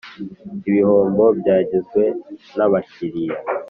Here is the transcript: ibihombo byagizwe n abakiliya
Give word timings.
ibihombo 0.67 1.23
byagizwe 1.39 2.03
n 2.57 2.59
abakiliya 2.65 3.37